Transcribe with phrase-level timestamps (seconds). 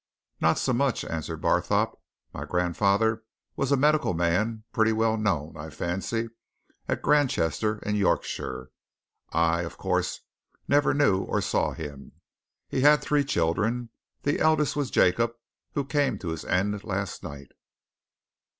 [0.39, 1.95] "Not so much," answered Barthorpe.
[2.33, 3.21] "My grandfather
[3.55, 6.29] was a medical man pretty well known, I fancy
[6.87, 8.71] at Granchester, in Yorkshire;
[9.31, 10.21] I, of course,
[10.67, 12.13] never knew or saw him.
[12.67, 13.91] He had three children.
[14.23, 15.33] The eldest was Jacob,
[15.75, 17.51] who came to his end last night.